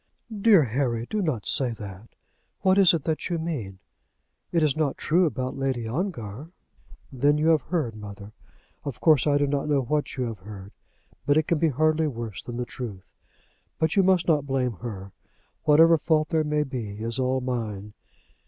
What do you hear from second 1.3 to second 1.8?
say